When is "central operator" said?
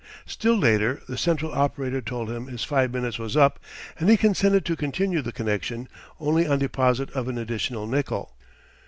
1.15-2.01